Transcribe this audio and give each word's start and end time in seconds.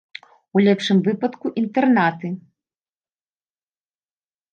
У 0.59 0.61
лепшым 0.67 1.01
выпадку, 1.07 1.51
інтэрнаты. 1.61 2.31